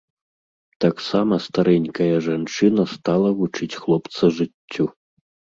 [0.85, 4.91] Таксама старэнькая жанчына стала вучыць хлопца жыццю.